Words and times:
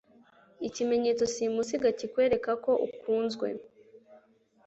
ikimenyesto 0.67 1.25
simusiga 1.33 1.89
kikwereka 1.99 2.51
ko 2.63 2.71
ukunzwe. 2.87 3.47